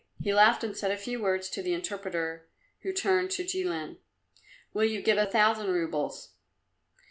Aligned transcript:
He 0.19 0.33
laughed 0.33 0.63
and 0.63 0.75
said 0.75 0.89
a 0.89 0.97
few 0.97 1.21
words 1.21 1.47
to 1.51 1.61
the 1.61 1.75
interpreter, 1.75 2.47
who 2.79 2.91
turned 2.91 3.29
to 3.29 3.43
Jilin. 3.43 3.99
"Will 4.73 4.85
you 4.85 4.99
give 4.99 5.19
a 5.19 5.27
thousand 5.27 5.67
roubles?" 5.71 6.31